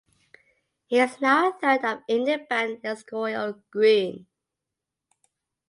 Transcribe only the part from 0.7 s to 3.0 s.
He is now a third of Indie band